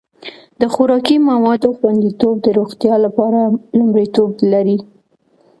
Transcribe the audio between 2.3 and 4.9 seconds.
د روغتیا لپاره لومړیتوب لري.